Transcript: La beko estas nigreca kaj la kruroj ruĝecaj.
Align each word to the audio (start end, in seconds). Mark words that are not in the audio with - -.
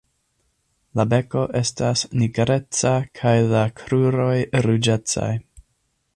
La 0.99 1.03
beko 1.11 1.43
estas 1.59 2.03
nigreca 2.21 2.95
kaj 3.21 3.37
la 3.53 3.63
kruroj 3.83 4.35
ruĝecaj. 4.69 5.33